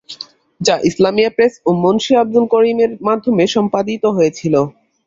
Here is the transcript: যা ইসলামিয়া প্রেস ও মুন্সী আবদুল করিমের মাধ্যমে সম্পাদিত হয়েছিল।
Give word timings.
যা 0.61 0.75
ইসলামিয়া 0.89 1.31
প্রেস 1.35 1.53
ও 1.65 1.79
মুন্সী 1.83 2.13
আবদুল 2.15 2.45
করিমের 2.53 2.91
মাধ্যমে 3.07 3.43
সম্পাদিত 3.55 4.03
হয়েছিল। 4.17 4.53